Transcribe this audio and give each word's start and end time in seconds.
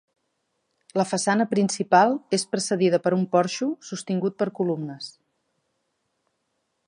La 0.99 1.03
façana 1.09 1.45
principal 1.51 2.15
és 2.37 2.45
precedida 2.55 3.01
per 3.05 3.13
un 3.19 3.27
porxo, 3.35 3.69
sostingut 3.91 4.39
per 4.41 4.51
columnes. 4.61 5.13